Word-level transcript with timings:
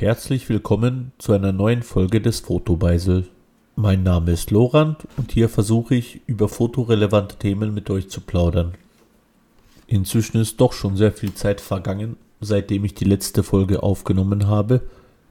Herzlich 0.00 0.48
willkommen 0.48 1.12
zu 1.18 1.34
einer 1.34 1.52
neuen 1.52 1.82
Folge 1.82 2.22
des 2.22 2.40
Fotobeisel. 2.40 3.28
Mein 3.76 4.02
Name 4.02 4.30
ist 4.30 4.50
Lorand 4.50 5.06
und 5.18 5.30
hier 5.30 5.50
versuche 5.50 5.94
ich 5.94 6.22
über 6.26 6.48
fotorelevante 6.48 7.36
Themen 7.36 7.74
mit 7.74 7.90
euch 7.90 8.08
zu 8.08 8.22
plaudern. 8.22 8.72
Inzwischen 9.86 10.40
ist 10.40 10.58
doch 10.58 10.72
schon 10.72 10.96
sehr 10.96 11.12
viel 11.12 11.34
Zeit 11.34 11.60
vergangen, 11.60 12.16
seitdem 12.40 12.86
ich 12.86 12.94
die 12.94 13.04
letzte 13.04 13.42
Folge 13.42 13.82
aufgenommen 13.82 14.46
habe. 14.46 14.80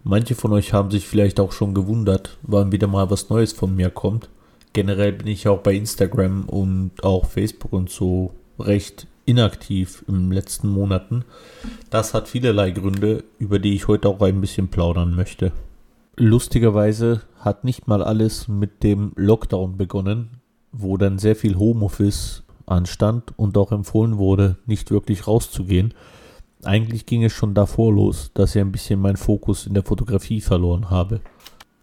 Manche 0.03 0.35
von 0.35 0.53
euch 0.53 0.71
haben 0.71 0.91
sich 0.91 1.07
vielleicht 1.07 1.39
auch 1.39 1.51
schon 1.51 1.73
gewundert, 1.73 2.37
wann 2.43 2.71
wieder 2.71 2.85
mal 2.85 3.09
was 3.09 3.31
Neues 3.31 3.53
von 3.53 3.75
mir 3.75 3.89
kommt. 3.89 4.29
Generell 4.73 5.13
bin 5.13 5.25
ich 5.25 5.47
auch 5.47 5.61
bei 5.61 5.73
Instagram 5.73 6.43
und 6.43 6.91
auch 7.01 7.25
Facebook 7.25 7.73
und 7.73 7.89
so 7.89 8.35
recht 8.59 9.07
inaktiv 9.29 10.03
in 10.07 10.15
den 10.15 10.31
letzten 10.31 10.69
Monaten. 10.69 11.23
Das 11.91 12.15
hat 12.15 12.27
vielerlei 12.27 12.71
Gründe, 12.71 13.23
über 13.37 13.59
die 13.59 13.75
ich 13.75 13.87
heute 13.87 14.09
auch 14.09 14.19
ein 14.21 14.41
bisschen 14.41 14.69
plaudern 14.69 15.15
möchte. 15.15 15.51
Lustigerweise 16.15 17.21
hat 17.39 17.63
nicht 17.63 17.87
mal 17.87 18.03
alles 18.03 18.47
mit 18.47 18.81
dem 18.83 19.11
Lockdown 19.15 19.77
begonnen, 19.77 20.41
wo 20.71 20.97
dann 20.97 21.19
sehr 21.19 21.35
viel 21.35 21.57
Homeoffice 21.57 22.43
anstand 22.65 23.37
und 23.37 23.57
auch 23.57 23.71
empfohlen 23.71 24.17
wurde, 24.17 24.57
nicht 24.65 24.89
wirklich 24.89 25.27
rauszugehen. 25.27 25.93
Eigentlich 26.63 27.05
ging 27.05 27.23
es 27.23 27.31
schon 27.31 27.53
davor 27.53 27.93
los, 27.93 28.31
dass 28.33 28.55
ich 28.55 28.61
ein 28.61 28.71
bisschen 28.71 28.99
meinen 28.99 29.17
Fokus 29.17 29.67
in 29.67 29.75
der 29.75 29.83
Fotografie 29.83 30.41
verloren 30.41 30.89
habe. 30.89 31.21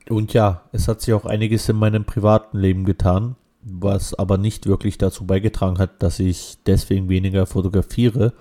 Und 0.08 0.32
ja, 0.32 0.62
es 0.72 0.88
hat 0.88 1.00
sich 1.00 1.14
auch 1.14 1.24
einiges 1.24 1.68
in 1.68 1.76
meinem 1.76 2.04
privaten 2.04 2.58
Leben 2.58 2.84
getan, 2.84 3.36
was 3.68 4.14
aber 4.14 4.38
nicht 4.38 4.66
wirklich 4.66 4.96
dazu 4.96 5.26
beigetragen 5.26 5.78
hat, 5.78 6.02
dass 6.02 6.20
ich 6.20 6.56
deswegen 6.66 7.08
weniger 7.08 7.46
fotografiere. 7.46 8.32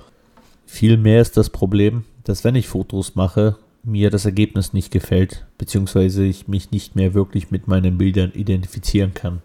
Vielmehr 0.68 1.20
ist 1.20 1.36
das 1.36 1.50
Problem, 1.50 2.06
dass 2.24 2.44
wenn 2.44 2.56
ich 2.56 2.68
Fotos 2.68 3.16
mache, 3.16 3.58
mir 3.84 4.10
das 4.10 4.26
Ergebnis 4.26 4.74
nicht 4.74 4.92
gefällt, 4.92 5.46
beziehungsweise 5.58 6.24
ich 6.24 6.48
mich 6.48 6.72
nicht 6.72 6.96
mehr 6.96 7.14
wirklich 7.14 7.52
mit 7.52 7.68
meinen 7.68 7.98
Bildern 7.98 8.32
identifizieren 8.34 9.14
kann. 9.14 9.42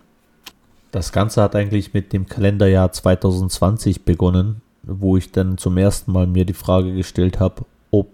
Das 0.92 1.12
Ganze 1.12 1.42
hat 1.42 1.54
eigentlich 1.54 1.94
mit 1.94 2.12
dem 2.12 2.26
Kalenderjahr 2.26 2.92
2020 2.92 4.04
begonnen, 4.04 4.60
wo 4.82 5.16
ich 5.16 5.30
dann 5.32 5.56
zum 5.56 5.76
ersten 5.76 6.12
Mal 6.12 6.26
mir 6.26 6.44
die 6.44 6.52
Frage 6.52 6.94
gestellt 6.94 7.38
habe, 7.38 7.64
ob 7.90 8.08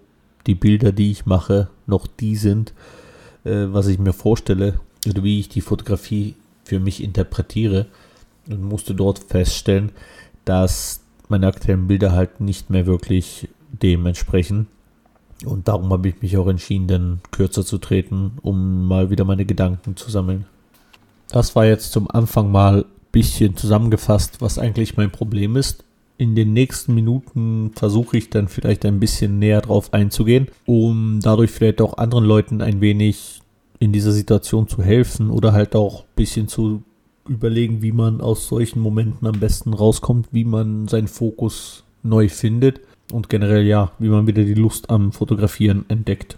die 0.45 0.55
Bilder, 0.55 0.91
die 0.91 1.11
ich 1.11 1.25
mache, 1.25 1.69
noch 1.85 2.07
die 2.07 2.35
sind, 2.35 2.73
äh, 3.43 3.67
was 3.67 3.87
ich 3.87 3.99
mir 3.99 4.13
vorstelle 4.13 4.79
oder 5.07 5.23
wie 5.23 5.39
ich 5.39 5.49
die 5.49 5.61
Fotografie 5.61 6.35
für 6.67 6.79
mich 6.79 7.03
interpretiere 7.03 7.87
und 8.49 8.61
musste 8.61 8.93
dort 8.93 9.19
feststellen, 9.19 9.91
dass 10.45 11.01
meine 11.29 11.47
aktuellen 11.47 11.87
Bilder 11.87 12.11
halt 12.11 12.39
nicht 12.39 12.69
mehr 12.69 12.85
wirklich 12.85 13.49
dem 13.71 14.05
entsprechen. 14.05 14.67
Und 15.45 15.67
darum 15.67 15.91
habe 15.91 16.09
ich 16.09 16.21
mich 16.21 16.37
auch 16.37 16.47
entschieden, 16.47 16.87
dann 16.87 17.19
kürzer 17.31 17.65
zu 17.65 17.77
treten, 17.77 18.33
um 18.41 18.87
mal 18.87 19.09
wieder 19.09 19.23
meine 19.23 19.45
Gedanken 19.45 19.95
zu 19.95 20.09
sammeln. 20.09 20.45
Das 21.29 21.55
war 21.55 21.65
jetzt 21.65 21.91
zum 21.91 22.09
Anfang 22.09 22.51
mal 22.51 22.79
ein 22.79 22.85
bisschen 23.11 23.55
zusammengefasst, 23.55 24.41
was 24.41 24.57
eigentlich 24.57 24.97
mein 24.97 25.11
Problem 25.11 25.55
ist. 25.55 25.83
In 26.17 26.33
den 26.33 26.53
nächsten 26.53 26.95
Minuten 26.95 27.71
versuche 27.75 28.17
ich 28.17 28.31
dann 28.31 28.47
vielleicht 28.47 28.85
ein 28.85 28.99
bisschen 28.99 29.37
näher 29.37 29.61
drauf 29.61 29.93
einzugehen, 29.93 30.47
um 30.65 31.19
dadurch 31.21 31.51
vielleicht 31.51 31.81
auch 31.81 31.97
anderen 31.97 32.25
Leuten 32.25 32.61
ein 32.61 32.81
wenig 32.81 33.41
in 33.79 33.91
dieser 33.91 34.11
Situation 34.11 34.67
zu 34.67 34.81
helfen 34.81 35.29
oder 35.29 35.53
halt 35.53 35.75
auch 35.75 36.01
ein 36.01 36.15
bisschen 36.15 36.47
zu 36.47 36.83
überlegen, 37.27 37.81
wie 37.81 37.91
man 37.91 38.21
aus 38.21 38.47
solchen 38.47 38.79
Momenten 38.79 39.27
am 39.27 39.39
besten 39.39 39.73
rauskommt, 39.73 40.27
wie 40.31 40.45
man 40.45 40.87
seinen 40.87 41.07
Fokus 41.07 41.83
neu 42.03 42.29
findet 42.29 42.81
und 43.11 43.29
generell 43.29 43.65
ja, 43.65 43.91
wie 43.99 44.09
man 44.09 44.27
wieder 44.27 44.43
die 44.43 44.53
Lust 44.53 44.89
am 44.89 45.11
Fotografieren 45.11 45.85
entdeckt. 45.89 46.37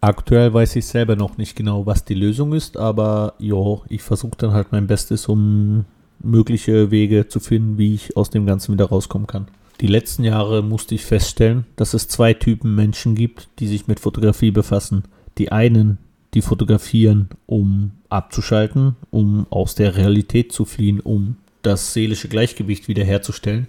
Aktuell 0.00 0.54
weiß 0.54 0.76
ich 0.76 0.86
selber 0.86 1.14
noch 1.14 1.36
nicht 1.36 1.56
genau, 1.56 1.84
was 1.84 2.04
die 2.04 2.14
Lösung 2.14 2.54
ist, 2.54 2.78
aber 2.78 3.34
ja, 3.38 3.80
ich 3.88 4.02
versuche 4.02 4.36
dann 4.38 4.52
halt 4.52 4.72
mein 4.72 4.86
Bestes, 4.86 5.28
um 5.28 5.84
mögliche 6.22 6.90
Wege 6.90 7.28
zu 7.28 7.38
finden, 7.38 7.76
wie 7.76 7.94
ich 7.94 8.16
aus 8.16 8.30
dem 8.30 8.46
Ganzen 8.46 8.72
wieder 8.72 8.86
rauskommen 8.86 9.26
kann. 9.26 9.48
Die 9.80 9.86
letzten 9.86 10.24
Jahre 10.24 10.62
musste 10.62 10.94
ich 10.94 11.04
feststellen, 11.04 11.64
dass 11.76 11.94
es 11.94 12.08
zwei 12.08 12.34
Typen 12.34 12.74
Menschen 12.74 13.14
gibt, 13.14 13.48
die 13.58 13.66
sich 13.66 13.88
mit 13.88 14.00
Fotografie 14.00 14.50
befassen. 14.50 15.04
Die 15.38 15.52
einen, 15.52 15.98
die 16.34 16.42
fotografieren, 16.42 17.28
um 17.46 17.92
abzuschalten, 18.08 18.96
um 19.10 19.46
aus 19.50 19.74
der 19.74 19.96
Realität 19.96 20.52
zu 20.52 20.64
fliehen, 20.64 21.00
um 21.00 21.36
das 21.62 21.92
seelische 21.92 22.28
Gleichgewicht 22.28 22.88
wiederherzustellen. 22.88 23.68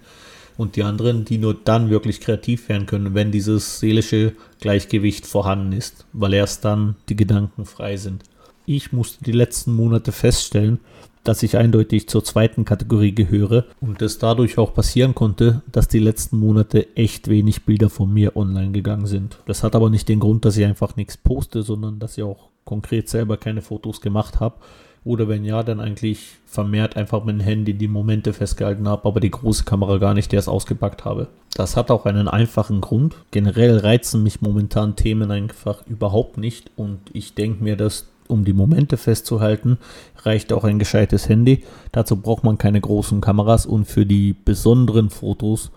Und 0.57 0.75
die 0.75 0.83
anderen, 0.83 1.25
die 1.25 1.37
nur 1.37 1.55
dann 1.55 1.89
wirklich 1.89 2.19
kreativ 2.19 2.69
werden 2.69 2.85
können, 2.85 3.15
wenn 3.15 3.31
dieses 3.31 3.79
seelische 3.79 4.33
Gleichgewicht 4.59 5.25
vorhanden 5.25 5.71
ist, 5.71 6.05
weil 6.13 6.33
erst 6.33 6.65
dann 6.65 6.95
die 7.09 7.15
Gedanken 7.15 7.65
frei 7.65 7.97
sind. 7.97 8.23
Ich 8.65 8.91
musste 8.91 9.23
die 9.23 9.31
letzten 9.31 9.73
Monate 9.73 10.11
feststellen, 10.11 10.79
dass 11.23 11.43
ich 11.43 11.57
eindeutig 11.57 12.09
zur 12.09 12.23
zweiten 12.23 12.65
Kategorie 12.65 13.13
gehöre 13.13 13.65
und 13.79 14.01
es 14.01 14.17
dadurch 14.17 14.57
auch 14.57 14.73
passieren 14.73 15.15
konnte, 15.15 15.61
dass 15.71 15.87
die 15.87 15.99
letzten 15.99 16.37
Monate 16.37 16.95
echt 16.95 17.27
wenig 17.27 17.63
Bilder 17.63 17.89
von 17.89 18.11
mir 18.11 18.35
online 18.35 18.71
gegangen 18.71 19.05
sind. 19.05 19.37
Das 19.45 19.63
hat 19.63 19.75
aber 19.75 19.89
nicht 19.89 20.09
den 20.09 20.19
Grund, 20.19 20.45
dass 20.45 20.57
ich 20.57 20.65
einfach 20.65 20.95
nichts 20.95 21.17
poste, 21.17 21.61
sondern 21.63 21.99
dass 21.99 22.17
ich 22.17 22.23
auch 22.23 22.50
konkret 22.71 23.09
selber 23.09 23.35
keine 23.35 23.61
Fotos 23.61 23.99
gemacht 23.99 24.39
habe. 24.39 24.55
Oder 25.03 25.27
wenn 25.27 25.43
ja, 25.43 25.61
dann 25.61 25.81
eigentlich 25.81 26.37
vermehrt 26.45 26.95
einfach 26.95 27.25
mit 27.25 27.35
dem 27.35 27.41
Handy 27.41 27.73
die 27.73 27.89
Momente 27.89 28.31
festgehalten 28.31 28.87
habe, 28.87 29.05
aber 29.09 29.19
die 29.19 29.29
große 29.29 29.65
Kamera 29.65 29.97
gar 29.97 30.13
nicht 30.13 30.31
erst 30.31 30.47
ausgepackt 30.47 31.03
habe. 31.03 31.27
Das 31.53 31.75
hat 31.75 31.91
auch 31.91 32.05
einen 32.05 32.29
einfachen 32.29 32.79
Grund. 32.79 33.15
Generell 33.31 33.77
reizen 33.79 34.23
mich 34.23 34.39
momentan 34.41 34.95
Themen 34.95 35.31
einfach 35.31 35.85
überhaupt 35.85 36.37
nicht 36.37 36.71
und 36.77 36.99
ich 37.11 37.35
denke 37.35 37.61
mir, 37.61 37.75
dass 37.75 38.07
um 38.29 38.45
die 38.45 38.53
Momente 38.53 38.95
festzuhalten, 38.95 39.77
reicht 40.23 40.53
auch 40.53 40.63
ein 40.63 40.79
gescheites 40.79 41.27
Handy. 41.27 41.65
Dazu 41.91 42.15
braucht 42.15 42.45
man 42.45 42.57
keine 42.57 42.79
großen 42.79 43.19
Kameras 43.19 43.65
und 43.65 43.83
für 43.83 44.05
die 44.05 44.33
besonderen 44.45 45.09
Fotos, 45.09 45.71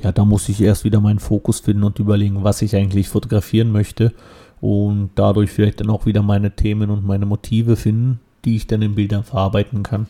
ja, 0.00 0.12
da 0.12 0.24
muss 0.24 0.48
ich 0.48 0.60
erst 0.60 0.84
wieder 0.84 1.00
meinen 1.00 1.18
Fokus 1.18 1.58
finden 1.58 1.82
und 1.82 1.98
überlegen, 1.98 2.44
was 2.44 2.62
ich 2.62 2.76
eigentlich 2.76 3.08
fotografieren 3.08 3.72
möchte 3.72 4.12
und 4.60 5.10
dadurch 5.14 5.50
vielleicht 5.50 5.80
dann 5.80 5.90
auch 5.90 6.06
wieder 6.06 6.22
meine 6.22 6.54
Themen 6.54 6.90
und 6.90 7.06
meine 7.06 7.26
Motive 7.26 7.76
finden, 7.76 8.20
die 8.44 8.56
ich 8.56 8.66
dann 8.66 8.82
in 8.82 8.94
Bildern 8.94 9.24
verarbeiten 9.24 9.82
kann. 9.82 10.06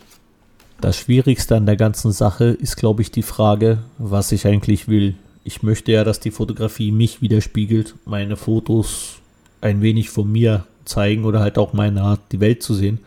Das 0.80 0.96
Schwierigste 0.96 1.56
an 1.56 1.66
der 1.66 1.76
ganzen 1.76 2.12
Sache 2.12 2.44
ist, 2.44 2.76
glaube 2.76 3.02
ich, 3.02 3.10
die 3.10 3.22
Frage, 3.22 3.78
was 3.98 4.32
ich 4.32 4.46
eigentlich 4.46 4.86
will. 4.88 5.16
Ich 5.42 5.62
möchte 5.62 5.92
ja, 5.92 6.04
dass 6.04 6.20
die 6.20 6.30
Fotografie 6.30 6.92
mich 6.92 7.20
widerspiegelt, 7.20 7.94
meine 8.04 8.36
Fotos 8.36 9.16
ein 9.60 9.82
wenig 9.82 10.10
von 10.10 10.30
mir 10.30 10.64
zeigen 10.84 11.24
oder 11.24 11.40
halt 11.40 11.58
auch 11.58 11.72
meine 11.72 12.02
Art, 12.02 12.20
die 12.32 12.40
Welt 12.40 12.62
zu 12.62 12.74
sehen. 12.74 13.00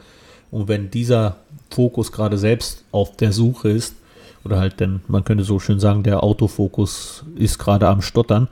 Und 0.52 0.68
wenn 0.68 0.92
dieser 0.92 1.38
Fokus 1.70 2.12
gerade 2.12 2.38
selbst 2.38 2.84
auf 2.92 3.16
der 3.16 3.32
Suche 3.32 3.70
ist, 3.70 3.96
oder 4.44 4.60
halt 4.60 4.80
denn, 4.80 5.02
man 5.08 5.24
könnte 5.24 5.44
so 5.44 5.60
schön 5.60 5.80
sagen, 5.80 6.04
der 6.04 6.24
Autofokus 6.24 7.24
ist 7.36 7.60
gerade 7.60 7.88
am 7.88 8.02
Stottern, 8.02 8.48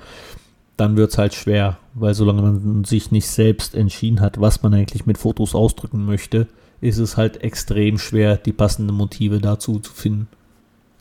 dann 0.79 0.95
wird 0.95 1.11
es 1.11 1.17
halt 1.17 1.33
schwer, 1.33 1.77
weil 1.93 2.13
solange 2.13 2.41
man 2.41 2.83
sich 2.85 3.11
nicht 3.11 3.27
selbst 3.27 3.75
entschieden 3.75 4.21
hat, 4.21 4.39
was 4.39 4.63
man 4.63 4.73
eigentlich 4.73 5.05
mit 5.05 5.17
Fotos 5.17 5.53
ausdrücken 5.53 6.05
möchte, 6.05 6.47
ist 6.79 6.99
es 6.99 7.17
halt 7.17 7.43
extrem 7.43 7.97
schwer, 7.97 8.37
die 8.37 8.53
passenden 8.53 8.95
Motive 8.95 9.39
dazu 9.39 9.79
zu 9.79 9.91
finden. 9.91 10.29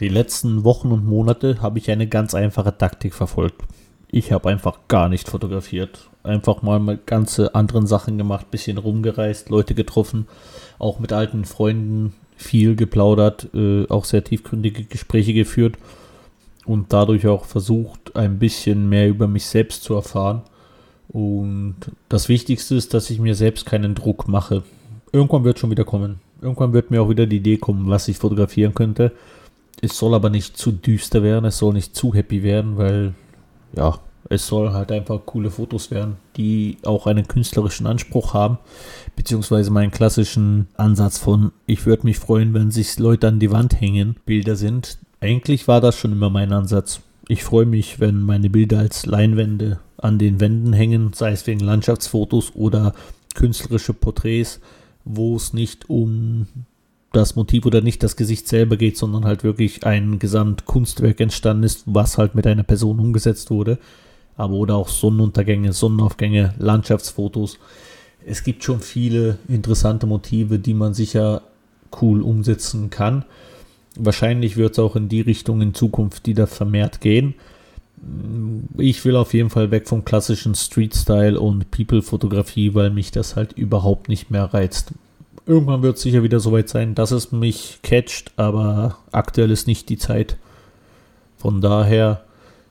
Die 0.00 0.08
letzten 0.08 0.64
Wochen 0.64 0.90
und 0.90 1.06
Monate 1.06 1.62
habe 1.62 1.78
ich 1.78 1.90
eine 1.90 2.08
ganz 2.08 2.34
einfache 2.34 2.76
Taktik 2.76 3.14
verfolgt. 3.14 3.62
Ich 4.10 4.32
habe 4.32 4.48
einfach 4.48 4.78
gar 4.88 5.08
nicht 5.08 5.28
fotografiert. 5.28 6.08
Einfach 6.22 6.62
mal 6.62 6.80
mit 6.80 7.06
ganze 7.06 7.54
anderen 7.54 7.86
Sachen 7.86 8.18
gemacht, 8.18 8.50
bisschen 8.50 8.78
rumgereist, 8.78 9.48
Leute 9.48 9.74
getroffen, 9.74 10.26
auch 10.78 10.98
mit 10.98 11.12
alten 11.12 11.44
Freunden 11.44 12.14
viel 12.36 12.74
geplaudert, 12.74 13.48
äh, 13.54 13.86
auch 13.88 14.04
sehr 14.04 14.24
tiefgründige 14.24 14.84
Gespräche 14.84 15.34
geführt 15.34 15.76
und 16.64 16.92
dadurch 16.92 17.26
auch 17.26 17.44
versucht, 17.44 18.07
ein 18.18 18.38
bisschen 18.38 18.88
mehr 18.88 19.08
über 19.08 19.28
mich 19.28 19.46
selbst 19.46 19.82
zu 19.82 19.94
erfahren. 19.94 20.42
Und 21.08 21.76
das 22.08 22.28
Wichtigste 22.28 22.74
ist, 22.74 22.92
dass 22.92 23.10
ich 23.10 23.18
mir 23.18 23.34
selbst 23.34 23.64
keinen 23.64 23.94
Druck 23.94 24.28
mache. 24.28 24.62
Irgendwann 25.12 25.44
wird 25.44 25.58
schon 25.58 25.70
wieder 25.70 25.84
kommen. 25.84 26.20
Irgendwann 26.42 26.72
wird 26.72 26.90
mir 26.90 27.02
auch 27.02 27.08
wieder 27.08 27.26
die 27.26 27.38
Idee 27.38 27.56
kommen, 27.56 27.88
was 27.88 28.08
ich 28.08 28.18
fotografieren 28.18 28.74
könnte. 28.74 29.12
Es 29.80 29.96
soll 29.96 30.14
aber 30.14 30.28
nicht 30.28 30.56
zu 30.56 30.72
düster 30.72 31.22
werden, 31.22 31.46
es 31.46 31.58
soll 31.58 31.72
nicht 31.72 31.96
zu 31.96 32.12
happy 32.12 32.42
werden, 32.42 32.76
weil 32.76 33.14
ja, 33.74 33.98
es 34.28 34.46
soll 34.46 34.72
halt 34.72 34.92
einfach 34.92 35.20
coole 35.24 35.50
Fotos 35.50 35.90
werden, 35.90 36.16
die 36.36 36.78
auch 36.84 37.06
einen 37.06 37.28
künstlerischen 37.28 37.86
Anspruch 37.86 38.34
haben, 38.34 38.58
beziehungsweise 39.16 39.70
meinen 39.70 39.90
klassischen 39.90 40.68
Ansatz 40.76 41.18
von, 41.18 41.52
ich 41.66 41.86
würde 41.86 42.06
mich 42.06 42.18
freuen, 42.18 42.54
wenn 42.54 42.70
sich 42.70 42.98
Leute 42.98 43.28
an 43.28 43.38
die 43.38 43.50
Wand 43.50 43.80
hängen, 43.80 44.16
Bilder 44.26 44.56
sind, 44.56 44.98
eigentlich 45.20 45.66
war 45.66 45.80
das 45.80 45.96
schon 45.96 46.12
immer 46.12 46.30
mein 46.30 46.52
Ansatz. 46.52 47.00
Ich 47.30 47.44
freue 47.44 47.66
mich, 47.66 48.00
wenn 48.00 48.22
meine 48.22 48.48
Bilder 48.48 48.78
als 48.78 49.04
Leinwände 49.04 49.80
an 49.98 50.18
den 50.18 50.40
Wänden 50.40 50.72
hängen, 50.72 51.12
sei 51.12 51.32
es 51.32 51.46
wegen 51.46 51.60
Landschaftsfotos 51.60 52.54
oder 52.54 52.94
künstlerische 53.34 53.92
Porträts, 53.92 54.60
wo 55.04 55.36
es 55.36 55.52
nicht 55.52 55.90
um 55.90 56.46
das 57.12 57.36
Motiv 57.36 57.66
oder 57.66 57.82
nicht 57.82 58.02
das 58.02 58.16
Gesicht 58.16 58.48
selber 58.48 58.78
geht, 58.78 58.96
sondern 58.96 59.26
halt 59.26 59.44
wirklich 59.44 59.84
ein 59.84 60.18
Gesamtkunstwerk 60.18 61.20
entstanden 61.20 61.64
ist, 61.64 61.82
was 61.84 62.16
halt 62.16 62.34
mit 62.34 62.46
einer 62.46 62.62
Person 62.62 62.98
umgesetzt 62.98 63.50
wurde. 63.50 63.78
aber 64.38 64.54
oder 64.54 64.76
auch 64.76 64.88
Sonnenuntergänge, 64.88 65.72
Sonnenaufgänge, 65.72 66.54
Landschaftsfotos. 66.58 67.58
Es 68.24 68.42
gibt 68.44 68.64
schon 68.64 68.80
viele 68.80 69.38
interessante 69.48 70.06
Motive, 70.06 70.58
die 70.58 70.74
man 70.74 70.94
sicher 70.94 71.42
cool 72.00 72.22
umsetzen 72.22 72.88
kann. 72.88 73.24
Wahrscheinlich 73.96 74.56
wird 74.56 74.72
es 74.72 74.78
auch 74.78 74.96
in 74.96 75.08
die 75.08 75.20
Richtung 75.20 75.60
in 75.60 75.74
Zukunft 75.74 76.26
wieder 76.26 76.46
vermehrt 76.46 77.00
gehen. 77.00 77.34
Ich 78.76 79.04
will 79.04 79.16
auf 79.16 79.34
jeden 79.34 79.50
Fall 79.50 79.70
weg 79.70 79.88
vom 79.88 80.04
klassischen 80.04 80.54
Street-Style 80.54 81.38
und 81.40 81.70
People-Fotografie, 81.70 82.74
weil 82.74 82.90
mich 82.90 83.10
das 83.10 83.34
halt 83.34 83.54
überhaupt 83.54 84.08
nicht 84.08 84.30
mehr 84.30 84.44
reizt. 84.44 84.92
Irgendwann 85.46 85.82
wird 85.82 85.96
es 85.96 86.02
sicher 86.02 86.22
wieder 86.22 86.40
soweit 86.40 86.68
sein, 86.68 86.94
dass 86.94 87.10
es 87.10 87.32
mich 87.32 87.80
catcht, 87.82 88.32
aber 88.36 88.98
aktuell 89.12 89.50
ist 89.50 89.66
nicht 89.66 89.88
die 89.88 89.98
Zeit. 89.98 90.36
Von 91.38 91.60
daher, 91.60 92.22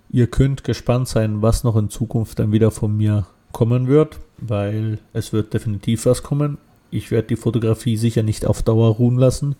ihr 0.09 0.27
könnt 0.27 0.63
gespannt 0.63 1.07
sein, 1.07 1.41
was 1.41 1.63
noch 1.63 1.75
in 1.75 1.89
Zukunft 1.89 2.39
dann 2.39 2.51
wieder 2.51 2.71
von 2.71 2.95
mir 2.95 3.25
kommen 3.51 3.87
wird, 3.87 4.19
weil 4.37 4.99
es 5.13 5.33
wird 5.33 5.53
definitiv 5.53 6.05
was 6.05 6.21
kommen. 6.21 6.57
Ich 6.91 7.11
werde 7.11 7.29
die 7.29 7.35
Fotografie 7.35 7.97
sicher 7.97 8.23
nicht 8.23 8.45
auf 8.45 8.61
Dauer 8.61 8.89
ruhen 8.95 9.17
lassen. 9.17 9.55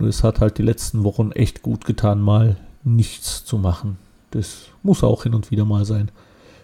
Nur 0.00 0.08
es 0.08 0.24
hat 0.24 0.40
halt 0.40 0.56
die 0.56 0.62
letzten 0.62 1.04
Wochen 1.04 1.30
echt 1.32 1.60
gut 1.60 1.84
getan, 1.84 2.22
mal 2.22 2.56
nichts 2.84 3.44
zu 3.44 3.58
machen. 3.58 3.98
Das 4.30 4.62
muss 4.82 5.04
auch 5.04 5.24
hin 5.24 5.34
und 5.34 5.50
wieder 5.50 5.66
mal 5.66 5.84
sein. 5.84 6.10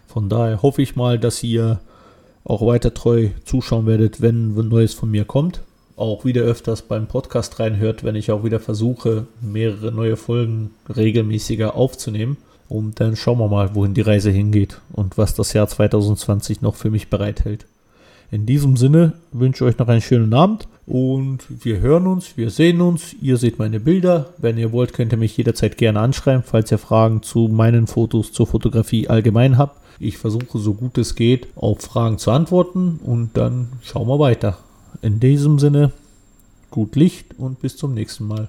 Von 0.07 0.31
daher 0.31 0.63
hoffe 0.63 0.81
ich 0.81 0.97
mal, 0.97 1.19
dass 1.19 1.43
ihr 1.43 1.79
auch 2.45 2.67
weiter 2.67 2.95
treu 2.95 3.29
zuschauen 3.45 3.85
werdet, 3.85 4.23
wenn 4.23 4.55
Neues 4.55 4.95
von 4.95 5.11
mir 5.11 5.27
kommt. 5.27 5.61
Auch 5.97 6.25
wieder 6.25 6.43
öfters 6.43 6.81
beim 6.81 7.09
Podcast 7.09 7.61
reinhört, 7.61 8.05
wenn 8.05 8.17
ich 8.17 8.31
auch 8.31 8.43
wieder 8.43 8.59
versuche, 8.59 9.27
mehrere 9.43 9.93
neue 9.93 10.17
Folgen 10.17 10.71
regelmäßiger 10.95 11.75
aufzunehmen. 11.75 12.39
Und 12.71 13.01
dann 13.01 13.17
schauen 13.17 13.39
wir 13.39 13.49
mal, 13.49 13.75
wohin 13.75 13.93
die 13.93 14.01
Reise 14.01 14.31
hingeht 14.31 14.81
und 14.93 15.19
was 15.19 15.35
das 15.35 15.53
Jahr 15.53 15.69
2020 15.69 16.63
noch 16.63 16.75
für 16.75 16.91
mich 16.91 17.11
bereithält. 17.11 17.67
In 18.31 18.47
diesem 18.47 18.77
Sinne 18.77 19.13
wünsche 19.33 19.65
ich 19.65 19.71
euch 19.71 19.79
noch 19.79 19.89
einen 19.89 20.01
schönen 20.01 20.35
Abend 20.35 20.67
und 20.87 21.41
wir 21.65 21.81
hören 21.81 22.07
uns, 22.07 22.37
wir 22.37 22.51
sehen 22.51 22.81
uns. 22.81 23.15
Ihr 23.21 23.37
seht 23.37 23.59
meine 23.59 23.81
Bilder. 23.81 24.35
Wenn 24.39 24.59
ihr 24.59 24.73
wollt, 24.73 24.93
könnt 24.93 25.13
ihr 25.13 25.19
mich 25.19 25.37
jederzeit 25.37 25.79
gerne 25.79 26.01
anschreiben, 26.01 26.43
falls 26.45 26.73
ihr 26.73 26.79
Fragen 26.79 27.23
zu 27.23 27.49
meinen 27.49 27.87
Fotos, 27.87 28.33
zur 28.33 28.47
Fotografie 28.47 29.09
allgemein 29.09 29.59
habt. 29.59 29.81
Ich 29.99 30.19
versuche 30.19 30.59
so 30.59 30.75
gut 30.75 30.99
es 30.99 31.15
geht 31.15 31.49
auf 31.57 31.81
Fragen 31.81 32.19
zu 32.19 32.31
antworten 32.31 33.01
und 33.05 33.31
dann 33.37 33.69
schauen 33.83 34.09
wir 34.09 34.19
weiter. 34.19 34.59
In 35.03 35.21
diesem 35.21 35.59
Sinne, 35.59 35.93
gut 36.71 36.97
Licht 36.97 37.39
und 37.39 37.61
bis 37.61 37.77
zum 37.77 37.95
nächsten 37.95 38.27
Mal. 38.27 38.49